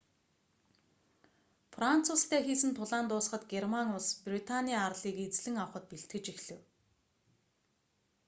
франц 1.73 2.05
улстай 2.13 2.41
хийсэн 2.47 2.71
тулаан 2.77 3.05
дуусахад 3.09 3.43
герман 3.53 3.87
улс 3.95 4.07
британий 4.27 4.79
арлыг 4.87 5.15
эзлэн 5.27 5.55
авахад 5.63 5.85
бэлтгэж 5.91 6.25
эхлэв 6.33 6.61